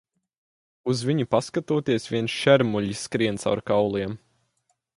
[0.93, 4.17] Uz viņu paskatoties vien šermuļi skrien caur kauliem.